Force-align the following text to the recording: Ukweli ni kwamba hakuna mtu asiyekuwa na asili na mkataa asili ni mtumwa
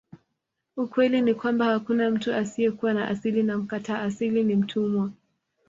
Ukweli 0.77 1.21
ni 1.21 1.33
kwamba 1.33 1.65
hakuna 1.65 2.11
mtu 2.11 2.33
asiyekuwa 2.33 2.93
na 2.93 3.07
asili 3.07 3.43
na 3.43 3.57
mkataa 3.57 4.01
asili 4.01 4.43
ni 4.43 4.55
mtumwa 4.55 5.11